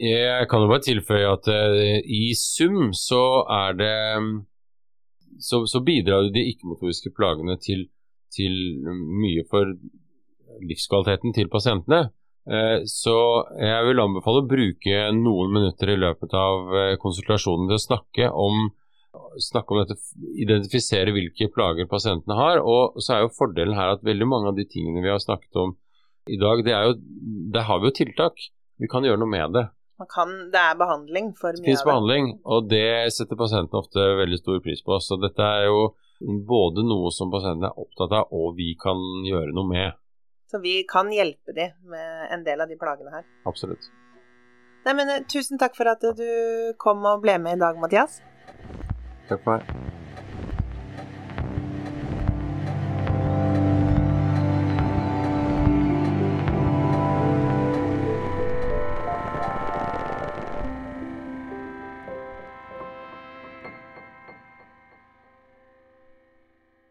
[0.00, 3.98] Jeg kan jo bare tilføye at uh, i sum så er det
[5.38, 7.88] Så, så bidrar jo de ikke-motoriske plagene til,
[8.32, 8.54] til
[9.20, 9.72] mye for
[10.62, 12.06] livskvaliteten til pasientene.
[12.44, 13.16] Eh, så
[13.56, 18.28] jeg vil anbefale å bruke noen minutter i løpet av eh, konsultasjonen til å snakke
[18.30, 18.68] om
[19.42, 19.96] snakke om dette,
[20.40, 22.60] identifisere hvilke plager pasientene har.
[22.62, 25.60] Og så er jo fordelen her at veldig mange av de tingene vi har snakket
[25.62, 25.76] om
[26.30, 26.94] i dag, det er jo,
[27.52, 28.38] der har vi jo tiltak.
[28.80, 29.66] Vi kan gjøre noe med det.
[30.00, 31.90] Man kan, det er behandling for Det mye finnes av det.
[31.92, 34.96] behandling, og det setter pasientene ofte veldig stor pris på.
[35.04, 35.82] Så dette er jo
[36.48, 38.98] både noe som pasientene er opptatt av, og vi kan
[39.28, 40.00] gjøre noe med.
[40.50, 43.28] Så vi kan hjelpe dem med en del av de plagene her.
[43.46, 43.86] Absolutt.
[44.84, 46.26] Nei, men eh, tusen takk for at du
[46.80, 48.18] kom og ble med i dag, Mathias.
[49.26, 50.03] 拜拜。